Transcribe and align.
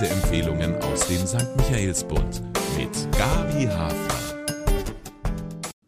Leseempfehlungen 0.00 0.76
aus 0.76 1.08
dem 1.08 1.26
St. 1.26 1.56
Michaelsbund 1.56 2.42
mit 2.78 3.18
Gabi 3.18 3.64
Hafner. 3.64 4.36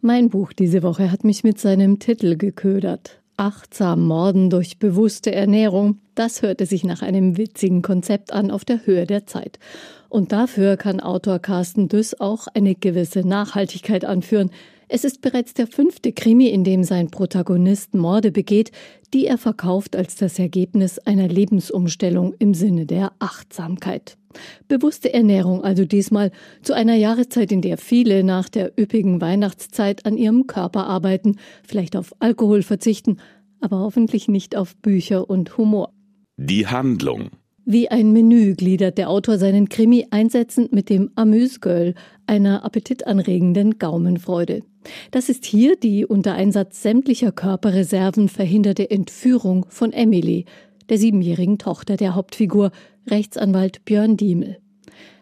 Mein 0.00 0.30
Buch 0.30 0.52
diese 0.52 0.82
Woche 0.82 1.12
hat 1.12 1.22
mich 1.22 1.44
mit 1.44 1.60
seinem 1.60 2.00
Titel 2.00 2.36
geködert. 2.36 3.20
Achtsam 3.36 4.08
Morden 4.08 4.50
durch 4.50 4.80
bewusste 4.80 5.32
Ernährung. 5.32 6.00
Das 6.16 6.42
hörte 6.42 6.66
sich 6.66 6.82
nach 6.82 7.02
einem 7.02 7.36
witzigen 7.36 7.82
Konzept 7.82 8.32
an 8.32 8.50
auf 8.50 8.64
der 8.64 8.84
Höhe 8.84 9.06
der 9.06 9.26
Zeit. 9.28 9.60
Und 10.08 10.32
dafür 10.32 10.76
kann 10.76 10.98
Autor 10.98 11.38
Carsten 11.38 11.86
Düss 11.86 12.18
auch 12.18 12.48
eine 12.48 12.74
gewisse 12.74 13.20
Nachhaltigkeit 13.20 14.04
anführen. 14.04 14.50
Es 14.92 15.04
ist 15.04 15.20
bereits 15.20 15.54
der 15.54 15.68
fünfte 15.68 16.12
Krimi, 16.12 16.48
in 16.48 16.64
dem 16.64 16.82
sein 16.82 17.12
Protagonist 17.12 17.94
Morde 17.94 18.32
begeht, 18.32 18.72
die 19.14 19.24
er 19.24 19.38
verkauft 19.38 19.94
als 19.94 20.16
das 20.16 20.36
Ergebnis 20.40 20.98
einer 20.98 21.28
Lebensumstellung 21.28 22.34
im 22.40 22.54
Sinne 22.54 22.86
der 22.86 23.12
Achtsamkeit. 23.20 24.18
Bewusste 24.66 25.14
Ernährung 25.14 25.62
also 25.62 25.84
diesmal 25.84 26.32
zu 26.62 26.72
einer 26.72 26.96
Jahreszeit, 26.96 27.52
in 27.52 27.62
der 27.62 27.78
viele 27.78 28.24
nach 28.24 28.48
der 28.48 28.72
üppigen 28.76 29.20
Weihnachtszeit 29.20 30.06
an 30.06 30.16
ihrem 30.16 30.48
Körper 30.48 30.88
arbeiten, 30.88 31.36
vielleicht 31.62 31.94
auf 31.94 32.12
Alkohol 32.18 32.62
verzichten, 32.62 33.18
aber 33.60 33.78
hoffentlich 33.78 34.26
nicht 34.26 34.56
auf 34.56 34.74
Bücher 34.74 35.30
und 35.30 35.56
Humor. 35.56 35.92
Die 36.36 36.66
Handlung 36.66 37.30
wie 37.66 37.88
ein 37.88 38.12
Menü 38.12 38.54
gliedert 38.56 38.98
der 38.98 39.08
Autor 39.08 39.38
seinen 39.38 39.68
Krimi 39.68 40.06
einsetzend 40.10 40.72
mit 40.72 40.88
dem 40.88 41.10
Amüsgirl, 41.14 41.94
einer 42.26 42.64
appetitanregenden 42.64 43.78
Gaumenfreude. 43.78 44.62
Das 45.10 45.28
ist 45.28 45.44
hier 45.44 45.76
die 45.76 46.06
unter 46.06 46.34
Einsatz 46.34 46.82
sämtlicher 46.82 47.32
Körperreserven 47.32 48.28
verhinderte 48.28 48.90
Entführung 48.90 49.66
von 49.68 49.92
Emily, 49.92 50.46
der 50.88 50.98
siebenjährigen 50.98 51.58
Tochter 51.58 51.96
der 51.96 52.14
Hauptfigur, 52.14 52.70
Rechtsanwalt 53.08 53.84
Björn 53.84 54.16
Diemel. 54.16 54.58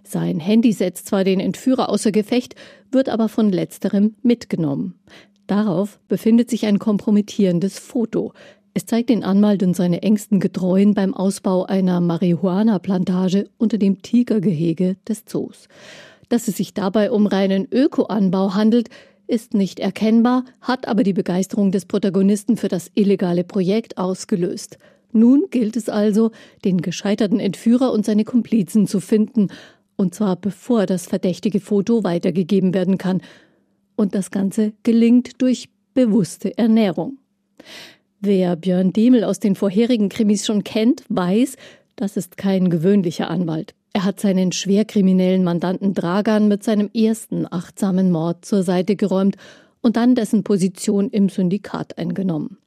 Sein 0.03 0.41
Handy 0.41 0.73
setzt 0.73 1.06
zwar 1.06 1.25
den 1.25 1.41
Entführer 1.41 1.91
außer 1.91 2.12
Gefecht, 2.12 2.55
wird 2.91 3.09
aber 3.09 3.28
von 3.28 3.53
letzterem 3.53 4.15
mitgenommen. 4.23 4.95
Darauf 5.47 5.98
befindet 6.09 6.50
sich 6.50 6.67
ein 6.67 6.78
kompromittierendes 6.78 7.78
Foto, 7.78 8.33
es 8.78 8.87
zeigt 8.87 9.09
den 9.09 9.25
Anwalt 9.25 9.65
und 9.65 9.75
seine 9.75 10.03
engsten 10.03 10.39
Getreuen 10.39 10.95
beim 10.95 11.12
Ausbau 11.12 11.65
einer 11.65 12.00
Marihuana-Plantage 12.00 13.50
unter 13.59 13.77
dem 13.77 14.03
Tigergehege 14.03 14.95
des 15.09 15.25
Zoos. 15.25 15.67
Dass 16.28 16.47
es 16.47 16.59
sich 16.59 16.75
dabei 16.75 17.11
um 17.11 17.27
reinen 17.27 17.67
Ökoanbau 17.72 18.55
handelt, 18.55 18.89
ist 19.29 19.55
nicht 19.55 19.79
erkennbar, 19.79 20.45
hat 20.61 20.89
aber 20.89 21.05
die 21.05 21.12
Begeisterung 21.12 21.71
des 21.71 21.84
Protagonisten 21.87 22.57
für 22.57 22.69
das 22.69 22.91
illegale 22.95 23.45
Projekt 23.45 23.98
ausgelöst. 23.98 24.79
Nun 25.12 25.45
gilt 25.51 25.77
es 25.77 25.89
also, 25.89 26.33
den 26.65 26.81
gescheiterten 26.81 27.39
Entführer 27.39 27.93
und 27.93 28.05
seine 28.05 28.25
Komplizen 28.25 28.87
zu 28.87 29.01
finden, 29.01 29.49
und 29.97 30.15
zwar 30.15 30.37
bevor 30.37 30.87
das 30.87 31.06
verdächtige 31.06 31.61
Foto 31.61 32.05
weitergegeben 32.05 32.75
werden 32.75 32.99
kann. 32.99 33.21
Und 33.97 34.15
das 34.15 34.31
Ganze 34.31 34.73
gelingt 34.83 35.41
durch 35.43 35.69
bewusste 35.95 36.56
Ernährung. 36.56 37.19
Wer 38.21 38.56
Björn 38.56 38.93
Demel 38.93 39.25
aus 39.25 39.41
den 39.41 39.56
vorherigen 39.56 40.09
Krimis 40.09 40.47
schon 40.47 40.65
kennt, 40.65 41.05
weiß, 41.09 41.56
das 41.97 42.17
ist 42.17 42.37
kein 42.37 42.71
gewöhnlicher 42.71 43.29
Anwalt. 43.29 43.75
Er 43.92 44.05
hat 44.05 44.20
seinen 44.20 44.53
schwerkriminellen 44.53 45.44
Mandanten 45.44 45.94
Dragan 45.94 46.48
mit 46.48 46.62
seinem 46.62 46.91
ersten 46.94 47.47
achtsamen 47.50 48.11
Mord 48.11 48.44
zur 48.44 48.62
Seite 48.62 48.97
geräumt 48.97 49.36
und 49.81 49.97
dann 49.97 50.14
dessen 50.14 50.44
Position 50.44 51.11
im 51.11 51.28
Syndikat 51.28 51.98
eingenommen. 51.98 52.59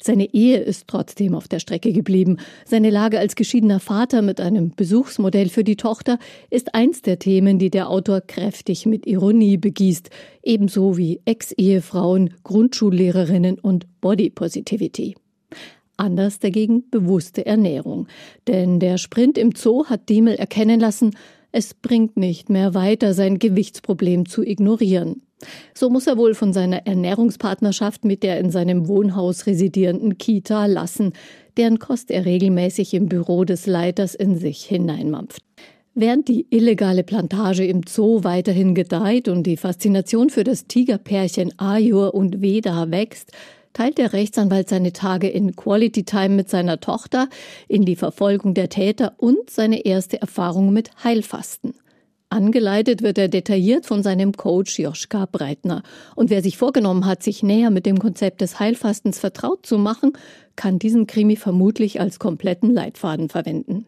Seine 0.00 0.32
Ehe 0.34 0.58
ist 0.58 0.88
trotzdem 0.88 1.34
auf 1.34 1.48
der 1.48 1.60
Strecke 1.60 1.92
geblieben. 1.92 2.38
Seine 2.64 2.90
Lage 2.90 3.18
als 3.18 3.36
geschiedener 3.36 3.80
Vater 3.80 4.22
mit 4.22 4.40
einem 4.40 4.70
Besuchsmodell 4.74 5.48
für 5.48 5.64
die 5.64 5.76
Tochter 5.76 6.18
ist 6.50 6.74
eins 6.74 7.02
der 7.02 7.18
Themen, 7.18 7.58
die 7.58 7.70
der 7.70 7.88
Autor 7.88 8.20
kräftig 8.20 8.86
mit 8.86 9.06
Ironie 9.06 9.56
begießt, 9.56 10.10
ebenso 10.42 10.96
wie 10.96 11.20
Ex-Ehefrauen, 11.24 12.34
Grundschullehrerinnen 12.42 13.58
und 13.58 13.86
Body 14.00 14.30
Positivity. 14.30 15.14
Anders 16.00 16.38
dagegen 16.38 16.88
bewusste 16.90 17.44
Ernährung. 17.44 18.08
Denn 18.48 18.80
der 18.80 18.96
Sprint 18.96 19.36
im 19.36 19.54
Zoo 19.54 19.84
hat 19.84 20.08
Diemel 20.08 20.34
erkennen 20.34 20.80
lassen, 20.80 21.10
es 21.52 21.74
bringt 21.74 22.16
nicht 22.16 22.48
mehr 22.48 22.74
weiter, 22.74 23.12
sein 23.12 23.38
Gewichtsproblem 23.38 24.26
zu 24.26 24.42
ignorieren. 24.42 25.22
So 25.74 25.90
muss 25.90 26.06
er 26.06 26.16
wohl 26.16 26.34
von 26.34 26.52
seiner 26.52 26.86
Ernährungspartnerschaft 26.86 28.04
mit 28.04 28.22
der 28.22 28.38
in 28.38 28.50
seinem 28.50 28.88
Wohnhaus 28.88 29.46
residierenden 29.46 30.16
Kita 30.16 30.66
lassen, 30.66 31.12
deren 31.56 31.78
Kost 31.78 32.10
er 32.10 32.24
regelmäßig 32.24 32.94
im 32.94 33.08
Büro 33.08 33.44
des 33.44 33.66
Leiters 33.66 34.14
in 34.14 34.38
sich 34.38 34.64
hineinmampft. 34.64 35.42
Während 35.94 36.28
die 36.28 36.46
illegale 36.50 37.02
Plantage 37.02 37.66
im 37.66 37.82
Zoo 37.86 38.22
weiterhin 38.22 38.74
gedeiht 38.74 39.28
und 39.28 39.42
die 39.42 39.56
Faszination 39.56 40.30
für 40.30 40.44
das 40.44 40.66
Tigerpärchen 40.66 41.58
Ayur 41.58 42.14
und 42.14 42.40
Veda 42.40 42.90
wächst, 42.90 43.32
teilt 43.72 43.98
der 43.98 44.12
Rechtsanwalt 44.12 44.68
seine 44.68 44.92
Tage 44.92 45.28
in 45.28 45.56
Quality 45.56 46.04
Time 46.04 46.30
mit 46.30 46.50
seiner 46.50 46.80
Tochter, 46.80 47.28
in 47.68 47.84
die 47.84 47.96
Verfolgung 47.96 48.54
der 48.54 48.68
Täter 48.68 49.14
und 49.16 49.50
seine 49.50 49.84
erste 49.84 50.20
Erfahrung 50.20 50.72
mit 50.72 50.90
Heilfasten. 51.04 51.74
Angeleitet 52.32 53.02
wird 53.02 53.18
er 53.18 53.26
detailliert 53.26 53.86
von 53.86 54.04
seinem 54.04 54.32
Coach 54.32 54.78
Joschka 54.78 55.26
Breitner. 55.26 55.82
Und 56.14 56.30
wer 56.30 56.42
sich 56.42 56.56
vorgenommen 56.56 57.04
hat, 57.04 57.24
sich 57.24 57.42
näher 57.42 57.70
mit 57.70 57.86
dem 57.86 57.98
Konzept 57.98 58.40
des 58.40 58.60
Heilfastens 58.60 59.18
vertraut 59.18 59.66
zu 59.66 59.78
machen, 59.78 60.12
kann 60.54 60.78
diesen 60.78 61.08
Krimi 61.08 61.34
vermutlich 61.34 62.00
als 62.00 62.20
kompletten 62.20 62.72
Leitfaden 62.72 63.30
verwenden. 63.30 63.86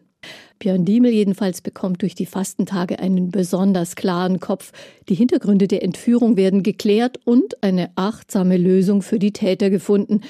Björn 0.59 0.85
Diemel 0.85 1.11
jedenfalls 1.11 1.61
bekommt 1.61 2.01
durch 2.01 2.15
die 2.15 2.25
Fastentage 2.25 2.99
einen 2.99 3.31
besonders 3.31 3.95
klaren 3.95 4.39
Kopf. 4.39 4.71
Die 5.09 5.15
Hintergründe 5.15 5.67
der 5.67 5.83
Entführung 5.83 6.37
werden 6.37 6.63
geklärt 6.63 7.19
und 7.25 7.61
eine 7.63 7.91
achtsame 7.95 8.57
Lösung 8.57 9.01
für 9.01 9.19
die 9.19 9.33
Täter 9.33 9.69
gefunden, 9.69 10.21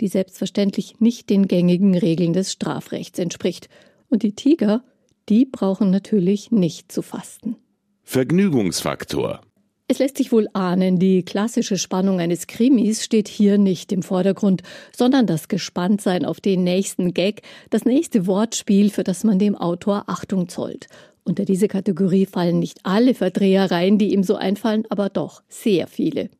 die 0.00 0.08
selbstverständlich 0.08 1.00
nicht 1.00 1.30
den 1.30 1.48
gängigen 1.48 1.96
Regeln 1.96 2.32
des 2.32 2.52
Strafrechts 2.52 3.18
entspricht. 3.18 3.68
Und 4.08 4.22
die 4.22 4.34
Tiger 4.34 4.82
die 5.30 5.44
brauchen 5.44 5.90
natürlich 5.90 6.50
nicht 6.50 6.90
zu 6.90 7.02
fasten. 7.02 7.56
Vergnügungsfaktor. 8.02 9.40
Es 9.90 9.98
lässt 9.98 10.18
sich 10.18 10.30
wohl 10.30 10.46
ahnen, 10.52 11.00
die 11.00 11.24
klassische 11.24 11.76
Spannung 11.76 12.20
eines 12.20 12.46
Krimis 12.46 13.04
steht 13.04 13.26
hier 13.26 13.58
nicht 13.58 13.90
im 13.90 14.04
Vordergrund, 14.04 14.62
sondern 14.96 15.26
das 15.26 15.48
Gespanntsein 15.48 16.24
auf 16.24 16.40
den 16.40 16.62
nächsten 16.62 17.12
Gag, 17.12 17.42
das 17.70 17.84
nächste 17.84 18.28
Wortspiel, 18.28 18.90
für 18.90 19.02
das 19.02 19.24
man 19.24 19.40
dem 19.40 19.56
Autor 19.56 20.04
Achtung 20.06 20.48
zollt. 20.48 20.86
Unter 21.24 21.44
diese 21.44 21.66
Kategorie 21.66 22.24
fallen 22.24 22.60
nicht 22.60 22.78
alle 22.84 23.14
Verdrehereien, 23.14 23.98
die 23.98 24.12
ihm 24.12 24.22
so 24.22 24.36
einfallen, 24.36 24.84
aber 24.90 25.08
doch 25.08 25.42
sehr 25.48 25.88
viele. 25.88 26.30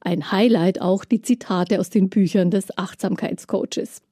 Ein 0.00 0.32
Highlight 0.32 0.80
auch 0.80 1.04
die 1.04 1.22
Zitate 1.22 1.78
aus 1.78 1.90
den 1.90 2.08
Büchern 2.08 2.50
des 2.50 2.76
Achtsamkeitscoaches. 2.76 4.02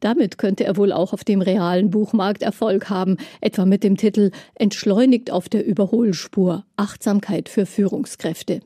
Damit 0.00 0.38
könnte 0.38 0.64
er 0.64 0.76
wohl 0.76 0.92
auch 0.92 1.12
auf 1.12 1.24
dem 1.24 1.42
realen 1.42 1.90
Buchmarkt 1.90 2.42
Erfolg 2.42 2.90
haben, 2.90 3.16
etwa 3.40 3.64
mit 3.64 3.84
dem 3.84 3.96
Titel 3.96 4.30
Entschleunigt 4.54 5.30
auf 5.30 5.48
der 5.48 5.66
Überholspur 5.66 6.64
Achtsamkeit 6.76 7.48
für 7.48 7.66
Führungskräfte. 7.66 8.60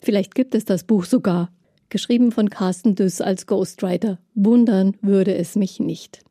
Vielleicht 0.00 0.34
gibt 0.34 0.54
es 0.54 0.64
das 0.64 0.84
Buch 0.84 1.04
sogar. 1.04 1.50
Geschrieben 1.88 2.30
von 2.30 2.50
Carsten 2.50 2.94
Düss 2.94 3.20
als 3.20 3.46
Ghostwriter. 3.46 4.18
Wundern 4.34 4.96
würde 5.00 5.34
es 5.34 5.56
mich 5.56 5.80
nicht. 5.80 6.22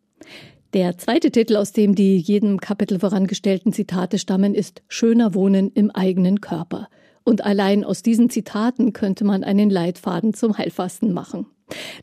Der 0.73 0.97
zweite 0.97 1.31
Titel, 1.31 1.55
aus 1.55 1.71
dem 1.71 1.95
die 1.95 2.17
jedem 2.17 2.59
Kapitel 2.59 2.99
vorangestellten 2.99 3.73
Zitate 3.73 4.19
stammen, 4.19 4.53
ist 4.53 4.83
Schöner 4.87 5.33
Wohnen 5.33 5.71
im 5.73 5.89
eigenen 5.89 6.41
Körper. 6.41 6.87
Und 7.23 7.43
allein 7.43 7.83
aus 7.83 8.03
diesen 8.03 8.29
Zitaten 8.29 8.93
könnte 8.93 9.25
man 9.25 9.43
einen 9.43 9.69
Leitfaden 9.69 10.33
zum 10.33 10.57
Heilfasten 10.57 11.11
machen. 11.11 11.47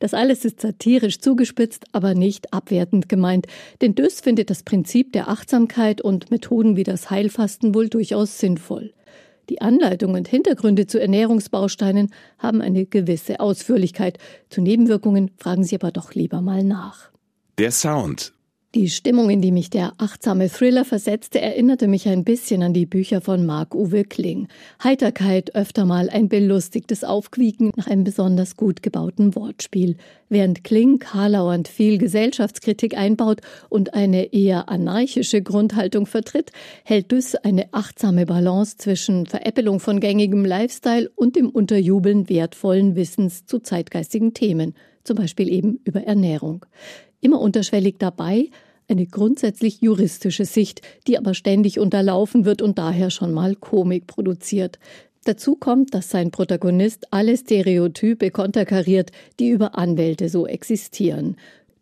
Das 0.00 0.14
alles 0.14 0.44
ist 0.44 0.60
satirisch 0.60 1.18
zugespitzt, 1.18 1.84
aber 1.92 2.14
nicht 2.14 2.52
abwertend 2.52 3.08
gemeint, 3.08 3.46
denn 3.80 3.94
Döss 3.94 4.20
findet 4.20 4.50
das 4.50 4.62
Prinzip 4.62 5.12
der 5.12 5.28
Achtsamkeit 5.28 6.00
und 6.00 6.30
Methoden 6.30 6.76
wie 6.76 6.84
das 6.84 7.10
Heilfasten 7.10 7.74
wohl 7.74 7.88
durchaus 7.88 8.38
sinnvoll. 8.38 8.92
Die 9.48 9.60
Anleitung 9.60 10.14
und 10.14 10.26
Hintergründe 10.26 10.86
zu 10.86 11.00
Ernährungsbausteinen 11.00 12.12
haben 12.38 12.60
eine 12.60 12.84
gewisse 12.84 13.38
Ausführlichkeit. 13.38 14.18
Zu 14.50 14.60
Nebenwirkungen 14.60 15.30
fragen 15.36 15.62
Sie 15.62 15.76
aber 15.76 15.92
doch 15.92 16.14
lieber 16.14 16.40
mal 16.40 16.64
nach. 16.64 17.10
Der 17.58 17.70
Sound 17.70 18.32
die 18.76 18.90
Stimmung, 18.90 19.30
in 19.30 19.40
die 19.40 19.52
mich 19.52 19.70
der 19.70 19.94
achtsame 19.96 20.50
Thriller 20.50 20.84
versetzte, 20.84 21.40
erinnerte 21.40 21.88
mich 21.88 22.08
ein 22.08 22.24
bisschen 22.24 22.62
an 22.62 22.74
die 22.74 22.84
Bücher 22.84 23.22
von 23.22 23.46
Marc-Uwe 23.46 24.04
Kling. 24.04 24.48
Heiterkeit, 24.84 25.54
öfter 25.54 25.86
mal 25.86 26.10
ein 26.10 26.28
belustigtes 26.28 27.02
Aufquieken 27.02 27.70
nach 27.74 27.86
einem 27.86 28.04
besonders 28.04 28.54
gut 28.54 28.82
gebauten 28.82 29.34
Wortspiel. 29.34 29.96
Während 30.28 30.62
Kling 30.62 30.98
karlauernd 30.98 31.68
viel 31.68 31.96
Gesellschaftskritik 31.96 32.98
einbaut 32.98 33.40
und 33.70 33.94
eine 33.94 34.34
eher 34.34 34.68
anarchische 34.68 35.40
Grundhaltung 35.40 36.04
vertritt, 36.04 36.52
hält 36.84 37.10
Düss 37.12 37.34
eine 37.34 37.72
achtsame 37.72 38.26
Balance 38.26 38.76
zwischen 38.76 39.24
Veräppelung 39.24 39.80
von 39.80 40.00
gängigem 40.00 40.44
Lifestyle 40.44 41.10
und 41.14 41.36
dem 41.36 41.48
Unterjubeln 41.48 42.28
wertvollen 42.28 42.94
Wissens 42.94 43.46
zu 43.46 43.58
zeitgeistigen 43.58 44.34
Themen, 44.34 44.74
zum 45.02 45.16
Beispiel 45.16 45.50
eben 45.50 45.80
über 45.84 46.02
Ernährung. 46.02 46.66
Immer 47.26 47.40
unterschwellig 47.40 47.96
dabei, 47.98 48.50
Eine 48.86 49.04
grundsätzlich 49.06 49.80
juristische 49.80 50.44
Sicht, 50.44 50.80
die 51.08 51.18
aber 51.18 51.34
ständig 51.34 51.80
unterlaufen 51.80 52.44
wird 52.44 52.62
und 52.62 52.78
daher 52.78 53.10
schon 53.10 53.32
mal 53.34 53.56
Komik 53.56 54.06
produziert. 54.06 54.78
Dazu 55.24 55.56
kommt, 55.56 55.92
dass 55.92 56.08
sein 56.08 56.30
Protagonist 56.30 57.12
alle 57.12 57.36
Stereotype 57.36 58.30
konterkariert, 58.30 59.10
die 59.40 59.48
über 59.48 59.76
Anwälte 59.76 60.28
so 60.28 60.46
existieren. 60.46 61.34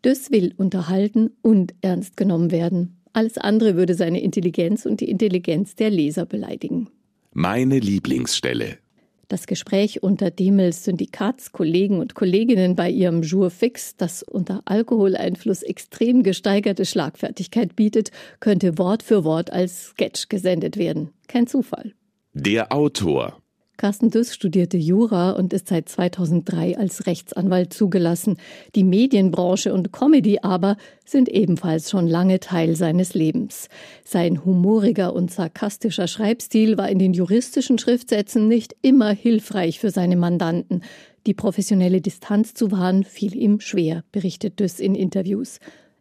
Döss 0.03 0.31
will 0.31 0.55
unterhalten 0.57 1.29
und 1.43 1.75
ernst 1.81 2.17
genommen 2.17 2.49
werden. 2.49 2.97
Alles 3.13 3.37
andere 3.37 3.75
würde 3.75 3.93
seine 3.93 4.23
Intelligenz 4.23 4.87
und 4.87 4.99
die 4.99 5.11
Intelligenz 5.11 5.75
der 5.75 5.91
Leser 5.91 6.25
beleidigen. 6.25 6.89
Meine 7.33 7.77
Lieblingsstelle. 7.77 8.79
Das 9.27 9.47
Gespräch 9.47 10.03
unter 10.03 10.31
Demels 10.31 10.83
Syndikatskollegen 10.83 11.99
und 11.99 12.15
Kolleginnen 12.15 12.75
bei 12.75 12.89
ihrem 12.89 13.21
Jour 13.21 13.49
fix, 13.49 13.95
das 13.95 14.23
unter 14.23 14.61
Alkoholeinfluss 14.65 15.63
extrem 15.63 16.23
gesteigerte 16.23 16.85
Schlagfertigkeit 16.85 17.75
bietet, 17.75 18.11
könnte 18.39 18.77
Wort 18.77 19.03
für 19.03 19.23
Wort 19.23 19.51
als 19.51 19.87
Sketch 19.87 20.29
gesendet 20.29 20.77
werden. 20.77 21.09
Kein 21.27 21.47
Zufall. 21.47 21.93
Der 22.33 22.71
Autor. 22.71 23.41
Carsten 23.85 24.09
Düss 24.09 24.33
studierte 24.33 24.77
Jura 24.77 25.33
und 25.33 25.53
ist 25.53 25.67
seit 25.67 25.87
2003 25.89 26.75
als 26.75 27.05
Rechtsanwalt 27.05 27.71
zugelassen. 27.71 28.37
Die 28.73 28.83
Medienbranche 28.83 29.75
und 29.75 29.93
Comedy 29.93 30.39
aber 30.41 30.75
sind 31.05 31.29
ebenfalls 31.29 31.91
schon 31.91 32.07
lange 32.07 32.39
Teil 32.39 32.75
seines 32.75 33.13
Lebens. 33.13 33.69
Sein 34.03 34.43
humoriger 34.43 35.13
und 35.13 35.29
sarkastischer 35.29 36.07
Schreibstil 36.07 36.79
war 36.79 36.89
in 36.89 36.97
den 36.97 37.13
juristischen 37.13 37.77
Schriftsätzen 37.77 38.47
nicht 38.47 38.75
immer 38.81 39.11
hilfreich 39.11 39.79
für 39.79 39.91
seine 39.91 40.15
Mandanten. 40.15 40.81
Die 41.27 41.35
professionelle 41.35 42.01
Distanz 42.01 42.55
zu 42.55 42.71
wahren 42.71 43.03
fiel 43.03 43.35
ihm 43.35 43.59
schwer, 43.59 44.03
berichtet 44.11 44.59
Düss 44.59 44.79
in 44.79 44.95
Interviews. 44.95 45.59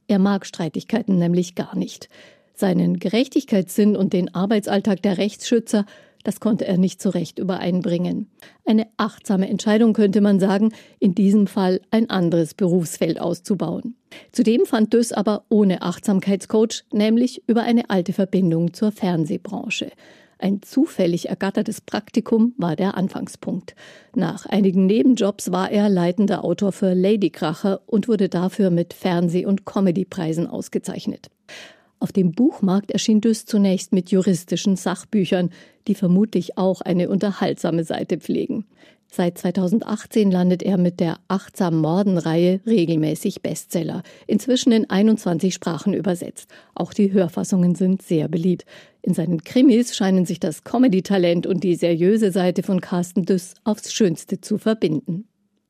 Er 0.08 0.18
mag 0.18 0.46
Streitigkeiten 0.46 1.18
nämlich 1.18 1.54
gar 1.54 1.76
nicht. 1.76 2.08
Seinen 2.54 2.98
Gerechtigkeitssinn 2.98 3.94
und 3.94 4.14
den 4.14 4.34
Arbeitsalltag 4.34 5.02
der 5.02 5.18
Rechtsschützer 5.18 5.84
das 6.24 6.40
konnte 6.40 6.66
er 6.66 6.76
nicht 6.76 7.00
so 7.00 7.10
recht 7.10 7.38
übereinbringen. 7.38 8.28
Eine 8.64 8.88
achtsame 8.96 9.48
Entscheidung 9.48 9.92
könnte 9.92 10.20
man 10.20 10.40
sagen, 10.40 10.72
in 10.98 11.14
diesem 11.14 11.46
Fall 11.46 11.80
ein 11.90 12.10
anderes 12.10 12.54
Berufsfeld 12.54 13.20
auszubauen. 13.20 13.96
Zudem 14.32 14.66
fand 14.66 14.92
Döss 14.92 15.12
aber 15.12 15.44
ohne 15.48 15.82
Achtsamkeitscoach, 15.82 16.84
nämlich 16.92 17.42
über 17.46 17.62
eine 17.62 17.90
alte 17.90 18.12
Verbindung 18.12 18.72
zur 18.72 18.90
Fernsehbranche. 18.90 19.90
Ein 20.38 20.62
zufällig 20.62 21.28
ergattertes 21.28 21.80
Praktikum 21.80 22.54
war 22.58 22.76
der 22.76 22.96
Anfangspunkt. 22.96 23.74
Nach 24.14 24.46
einigen 24.46 24.86
Nebenjobs 24.86 25.52
war 25.52 25.70
er 25.70 25.88
leitender 25.88 26.44
Autor 26.44 26.72
für 26.72 26.92
Ladykracher 26.92 27.80
und 27.86 28.08
wurde 28.08 28.28
dafür 28.28 28.70
mit 28.70 28.94
Fernseh- 28.94 29.46
und 29.46 29.64
Comedypreisen 29.64 30.46
ausgezeichnet. 30.46 31.30
Auf 32.04 32.12
dem 32.12 32.32
Buchmarkt 32.32 32.90
erschien 32.90 33.22
Düss 33.22 33.46
zunächst 33.46 33.94
mit 33.94 34.10
juristischen 34.10 34.76
Sachbüchern, 34.76 35.48
die 35.88 35.94
vermutlich 35.94 36.58
auch 36.58 36.82
eine 36.82 37.08
unterhaltsame 37.08 37.82
Seite 37.82 38.18
pflegen. 38.18 38.66
Seit 39.10 39.38
2018 39.38 40.30
landet 40.30 40.62
er 40.62 40.76
mit 40.76 41.00
der 41.00 41.18
Achtsam 41.28 41.78
Morden-Reihe 41.78 42.60
regelmäßig 42.66 43.40
Bestseller, 43.40 44.02
inzwischen 44.26 44.70
in 44.72 44.90
21 44.90 45.54
Sprachen 45.54 45.94
übersetzt. 45.94 46.50
Auch 46.74 46.92
die 46.92 47.10
Hörfassungen 47.10 47.74
sind 47.74 48.02
sehr 48.02 48.28
beliebt. 48.28 48.66
In 49.00 49.14
seinen 49.14 49.42
Krimis 49.42 49.96
scheinen 49.96 50.26
sich 50.26 50.38
das 50.38 50.62
Comedy-Talent 50.62 51.46
und 51.46 51.64
die 51.64 51.74
seriöse 51.74 52.32
Seite 52.32 52.62
von 52.62 52.82
Carsten 52.82 53.24
Düss 53.24 53.54
aufs 53.64 53.94
Schönste 53.94 54.42
zu 54.42 54.58
verbinden. 54.58 55.26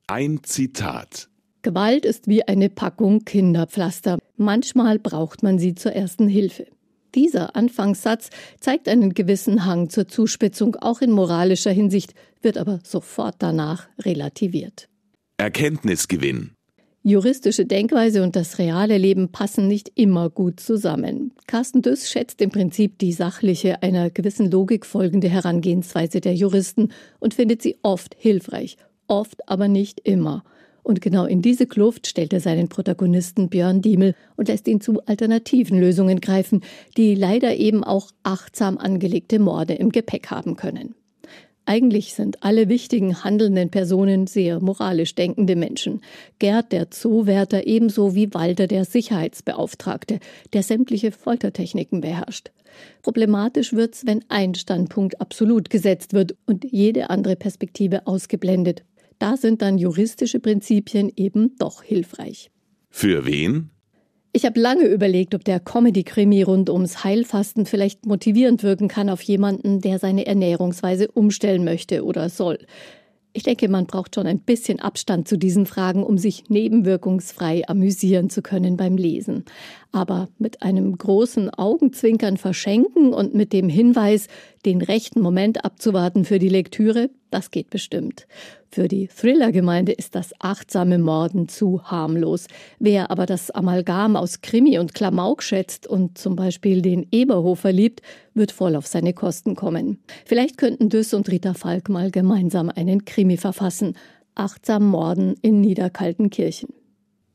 Ein 0.07 0.41
Zitat. 0.43 1.29
Gewalt 1.65 2.05
ist 2.05 2.27
wie 2.27 2.47
eine 2.47 2.69
Packung 2.69 3.25
Kinderpflaster. 3.25 4.19
Manchmal 4.37 4.99
braucht 4.99 5.41
man 5.41 5.57
sie 5.57 5.73
zur 5.73 5.93
ersten 5.93 6.27
Hilfe. 6.27 6.67
Dieser 7.15 7.55
Anfangssatz 7.55 8.29
zeigt 8.59 8.87
einen 8.87 9.15
gewissen 9.15 9.65
Hang 9.65 9.89
zur 9.89 10.07
Zuspitzung, 10.07 10.75
auch 10.75 11.01
in 11.01 11.09
moralischer 11.09 11.71
Hinsicht, 11.71 12.13
wird 12.43 12.59
aber 12.59 12.81
sofort 12.83 13.37
danach 13.39 13.87
relativiert. 13.99 14.89
Erkenntnisgewinn. 15.37 16.51
Juristische 17.01 17.65
Denkweise 17.65 18.21
und 18.21 18.35
das 18.35 18.59
reale 18.59 18.99
Leben 18.99 19.31
passen 19.31 19.67
nicht 19.67 19.91
immer 19.95 20.29
gut 20.29 20.59
zusammen. 20.59 21.33
Carsten 21.47 21.81
Düss 21.81 22.11
schätzt 22.11 22.41
im 22.41 22.51
Prinzip 22.51 22.99
die 22.99 23.11
sachliche, 23.11 23.81
einer 23.81 24.11
gewissen 24.11 24.51
Logik 24.51 24.85
folgende 24.85 25.29
Herangehensweise 25.29 26.21
der 26.21 26.35
Juristen 26.35 26.89
und 27.19 27.33
findet 27.33 27.63
sie 27.63 27.79
oft 27.81 28.15
hilfreich, 28.19 28.77
oft 29.07 29.49
aber 29.49 29.67
nicht 29.67 29.99
immer. 30.01 30.43
Und 30.85 31.01
genau 31.01 31.25
in 31.25 31.41
diese 31.41 31.65
Kluft 31.65 32.05
stellt 32.05 32.31
er 32.31 32.39
seinen 32.39 32.69
Protagonisten 32.69 33.49
Björn 33.49 33.81
Diemel 33.81 34.13
und 34.35 34.49
lässt 34.49 34.67
ihn 34.67 34.81
zu 34.81 35.01
alternativen 35.07 35.79
Lösungen 35.79 36.21
greifen, 36.21 36.61
die 36.95 37.15
leider 37.15 37.55
eben 37.55 37.83
auch 37.83 38.11
achtsam 38.21 38.77
angelegte 38.77 39.39
Morde 39.39 39.73
im 39.73 39.89
Gepäck 39.89 40.29
haben 40.29 40.57
können. 40.57 40.93
Eigentlich 41.65 42.13
sind 42.13 42.43
alle 42.43 42.69
wichtigen 42.69 43.23
handelnden 43.23 43.71
Personen 43.71 44.27
sehr 44.27 44.59
moralisch 44.59 45.15
denkende 45.15 45.55
Menschen. 45.55 46.01
Gerd, 46.37 46.71
der 46.71 46.91
Zoowärter, 46.91 47.65
ebenso 47.65 48.13
wie 48.13 48.31
Walter, 48.35 48.67
der 48.67 48.85
Sicherheitsbeauftragte, 48.85 50.19
der 50.53 50.61
sämtliche 50.61 51.11
Foltertechniken 51.11 52.01
beherrscht. 52.01 52.51
Problematisch 53.01 53.73
wird's, 53.73 54.05
wenn 54.05 54.23
ein 54.29 54.53
Standpunkt 54.53 55.19
absolut 55.19 55.71
gesetzt 55.71 56.13
wird 56.13 56.35
und 56.45 56.63
jede 56.63 57.09
andere 57.09 57.35
Perspektive 57.35 58.05
ausgeblendet 58.05 58.83
da 59.19 59.37
sind 59.37 59.61
dann 59.61 59.77
juristische 59.77 60.39
Prinzipien 60.39 61.11
eben 61.15 61.55
doch 61.57 61.83
hilfreich. 61.83 62.51
Für 62.89 63.25
wen? 63.25 63.71
Ich 64.33 64.45
habe 64.45 64.59
lange 64.59 64.85
überlegt, 64.87 65.33
ob 65.33 65.45
der 65.45 65.61
Comedy-Krimi 65.61 66.43
rund 66.43 66.69
ums 66.69 67.05
Heilfasten 67.05 67.65
vielleicht 67.65 68.05
motivierend 68.05 68.63
wirken 68.63 68.89
kann 68.89 69.09
auf 69.09 69.21
jemanden, 69.21 69.79
der 69.79 69.97
seine 69.97 70.25
Ernährungsweise 70.25 71.09
umstellen 71.09 71.63
möchte 71.63 72.03
oder 72.03 72.27
soll. 72.27 72.57
Ich 73.31 73.43
denke, 73.43 73.67
man 73.67 73.85
braucht 73.85 74.15
schon 74.15 74.27
ein 74.27 74.39
bisschen 74.39 74.79
Abstand 74.79 75.27
zu 75.27 75.37
diesen 75.37 75.65
Fragen, 75.65 76.03
um 76.03 76.17
sich 76.17 76.49
nebenwirkungsfrei 76.49 77.67
amüsieren 77.67 78.29
zu 78.29 78.41
können 78.41 78.77
beim 78.77 78.95
Lesen. 78.95 79.43
Aber 79.91 80.29
mit 80.37 80.61
einem 80.61 80.97
großen 80.97 81.49
Augenzwinkern 81.49 82.37
verschenken 82.37 83.13
und 83.13 83.35
mit 83.35 83.51
dem 83.51 83.67
Hinweis, 83.67 84.27
den 84.65 84.81
rechten 84.81 85.21
Moment 85.21 85.63
abzuwarten 85.63 86.25
für 86.25 86.39
die 86.39 86.49
Lektüre, 86.49 87.09
das 87.29 87.51
geht 87.51 87.69
bestimmt. 87.69 88.27
Für 88.69 88.87
die 88.87 89.07
Thriller-Gemeinde 89.07 89.91
ist 89.93 90.15
das 90.15 90.33
achtsame 90.39 90.97
Morden 90.97 91.47
zu 91.47 91.83
harmlos. 91.83 92.47
Wer 92.79 93.11
aber 93.11 93.25
das 93.25 93.51
Amalgam 93.51 94.15
aus 94.15 94.41
Krimi 94.41 94.79
und 94.79 94.93
Klamauk 94.93 95.43
schätzt 95.43 95.87
und 95.87 96.17
zum 96.17 96.35
Beispiel 96.35 96.81
den 96.81 97.07
Eberhofer 97.11 97.71
liebt, 97.71 98.01
wird 98.33 98.51
voll 98.51 98.75
auf 98.75 98.87
seine 98.87 99.13
Kosten 99.13 99.55
kommen. 99.55 99.99
Vielleicht 100.25 100.57
könnten 100.57 100.89
Düss 100.89 101.13
und 101.13 101.29
Rita 101.29 101.53
Falk 101.53 101.87
mal 101.89 102.11
gemeinsam 102.11 102.69
einen 102.69 103.05
Krimi 103.05 103.37
verfassen. 103.37 103.95
Achtsam 104.35 104.87
Morden 104.87 105.35
in 105.41 105.61
Niederkaltenkirchen. 105.61 106.69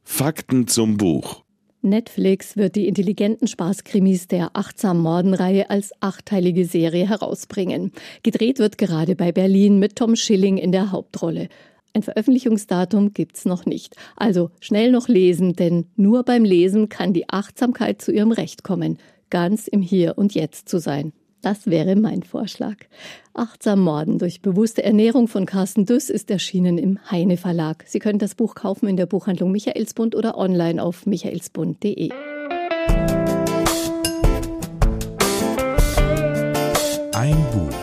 Fakten 0.03 0.67
zum 0.67 0.97
Buch. 0.97 1.43
Netflix 1.83 2.57
wird 2.57 2.77
die 2.77 2.87
intelligenten 2.87 3.47
Spaßkrimis 3.47 4.29
der 4.29 4.51
Achtsam 4.53 5.01
Morden-Reihe 5.01 5.71
als 5.71 5.93
achteilige 6.01 6.67
Serie 6.67 7.09
herausbringen. 7.09 7.93
Gedreht 8.23 8.59
wird 8.59 8.77
gerade 8.77 9.17
bei 9.17 9.33
Berlin 9.33 9.79
mit 9.79 9.97
Tom 9.97 10.15
Schilling 10.15 10.59
in 10.59 10.73
der 10.73 10.93
Hauptrolle. 10.93 11.49
Ein 11.95 12.03
Veröffentlichungsdatum 12.03 13.15
gibt's 13.15 13.47
noch 13.47 13.65
nicht. 13.65 13.97
Also 14.15 14.51
schnell 14.61 14.93
noch 14.93 15.09
lesen, 15.09 15.57
denn 15.57 15.87
nur 15.97 16.23
beim 16.23 16.45
Lesen 16.45 16.89
kann 16.89 17.13
die 17.15 17.29
Achtsamkeit 17.29 18.03
zu 18.03 18.13
ihrem 18.13 18.33
Recht 18.33 18.63
kommen, 18.63 18.99
ganz 19.31 19.67
im 19.67 19.81
Hier 19.81 20.19
und 20.19 20.35
Jetzt 20.35 20.69
zu 20.69 20.79
sein. 20.79 21.13
Das 21.43 21.67
wäre 21.67 21.97
mein 21.97 22.23
Vorschlag. 22.23 22.77
Achtsam 23.33 23.81
Morden 23.81 24.19
durch 24.19 24.43
bewusste 24.43 24.83
Ernährung 24.83 25.27
von 25.27 25.47
Carsten 25.47 25.87
Düss 25.87 26.11
ist 26.11 26.31
erschienen 26.31 26.77
im 26.77 26.99
Heine 27.11 27.37
Verlag. 27.37 27.85
Sie 27.87 27.99
können 27.99 28.19
das 28.19 28.35
Buch 28.35 28.55
kaufen 28.55 28.89
in 28.89 28.97
der 28.97 29.07
Buchhandlung 29.07 29.51
Michaelsbund 29.51 30.15
oder 30.15 30.37
online 30.37 30.83
auf 30.83 31.07
michaelsbund.de. 31.07 32.11
Ein 37.15 37.37
Buch. 37.53 37.77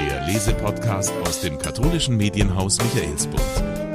Der 0.00 0.26
Lesepodcast 0.26 1.12
aus 1.26 1.40
dem 1.42 1.58
katholischen 1.58 2.16
Medienhaus 2.16 2.78
Michaelsbund. 2.82 3.91